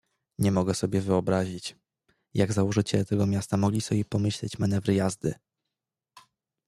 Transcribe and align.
"Nie 0.39 0.51
mogę 0.51 0.73
sobie 0.73 1.01
wyobrazić, 1.01 1.75
jak 2.33 2.53
założyciele 2.53 3.05
tego 3.05 3.25
miasta 3.25 3.57
mogli 3.57 3.81
sobie 3.81 4.05
pomyśleć 4.05 4.59
manewry 4.59 4.93
jazdy!" 4.95 5.33